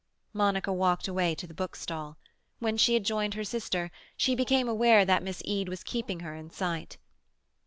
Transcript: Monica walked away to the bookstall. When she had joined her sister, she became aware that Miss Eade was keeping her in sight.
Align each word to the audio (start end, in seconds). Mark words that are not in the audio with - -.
Monica 0.33 0.73
walked 0.73 1.07
away 1.07 1.35
to 1.35 1.45
the 1.45 1.53
bookstall. 1.53 2.17
When 2.57 2.75
she 2.75 2.95
had 2.95 3.03
joined 3.05 3.35
her 3.35 3.43
sister, 3.43 3.91
she 4.17 4.33
became 4.33 4.67
aware 4.67 5.05
that 5.05 5.21
Miss 5.21 5.43
Eade 5.45 5.69
was 5.69 5.83
keeping 5.83 6.21
her 6.21 6.33
in 6.33 6.49
sight. 6.49 6.97